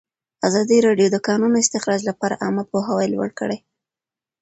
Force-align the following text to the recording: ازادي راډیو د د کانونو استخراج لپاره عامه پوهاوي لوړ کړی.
ازادي 0.47 0.77
راډیو 0.87 1.07
د 1.11 1.13
د 1.15 1.17
کانونو 1.27 1.55
استخراج 1.63 2.01
لپاره 2.09 2.39
عامه 2.43 2.63
پوهاوي 2.71 3.07
لوړ 3.13 3.29
کړی. 3.39 3.57